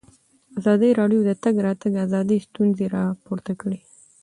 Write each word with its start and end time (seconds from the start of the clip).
ازادي 0.59 0.89
راډیو 0.99 1.21
د 1.23 1.27
د 1.29 1.31
تګ 1.43 1.55
راتګ 1.67 1.93
ازادي 2.05 2.37
ستونزې 2.47 2.85
راپور 2.95 3.39
کړي. 3.61 3.79